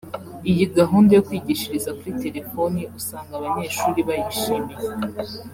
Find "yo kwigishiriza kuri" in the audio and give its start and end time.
1.13-2.11